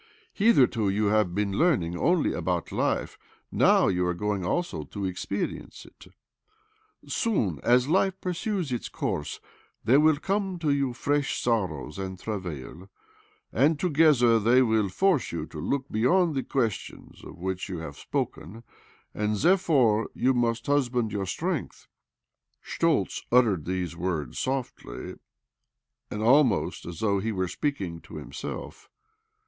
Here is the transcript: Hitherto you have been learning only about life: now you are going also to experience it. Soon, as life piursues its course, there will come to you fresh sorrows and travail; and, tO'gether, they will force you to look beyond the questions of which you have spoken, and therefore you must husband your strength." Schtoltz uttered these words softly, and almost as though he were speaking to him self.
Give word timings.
Hitherto 0.33 0.89
you 0.89 1.09
have 1.09 1.35
been 1.35 1.51
learning 1.59 1.95
only 1.95 2.33
about 2.33 2.71
life: 2.71 3.19
now 3.51 3.87
you 3.87 4.03
are 4.07 4.15
going 4.15 4.43
also 4.43 4.83
to 4.85 5.05
experience 5.05 5.85
it. 5.85 6.07
Soon, 7.05 7.59
as 7.61 7.87
life 7.87 8.19
piursues 8.19 8.71
its 8.71 8.89
course, 8.89 9.39
there 9.83 9.99
will 9.99 10.17
come 10.17 10.57
to 10.57 10.71
you 10.71 10.93
fresh 10.93 11.39
sorrows 11.39 11.99
and 11.99 12.17
travail; 12.19 12.89
and, 13.51 13.79
tO'gether, 13.79 14.39
they 14.39 14.63
will 14.63 14.89
force 14.89 15.31
you 15.31 15.45
to 15.45 15.59
look 15.59 15.87
beyond 15.91 16.33
the 16.33 16.41
questions 16.41 17.23
of 17.23 17.37
which 17.37 17.69
you 17.69 17.77
have 17.77 17.95
spoken, 17.95 18.63
and 19.13 19.35
therefore 19.35 20.09
you 20.15 20.33
must 20.33 20.65
husband 20.65 21.11
your 21.11 21.27
strength." 21.27 21.87
Schtoltz 22.59 23.21
uttered 23.31 23.65
these 23.65 23.95
words 23.95 24.39
softly, 24.39 25.17
and 26.09 26.23
almost 26.23 26.87
as 26.87 27.01
though 27.01 27.19
he 27.19 27.31
were 27.31 27.47
speaking 27.47 28.01
to 28.01 28.17
him 28.17 28.33
self. 28.33 28.89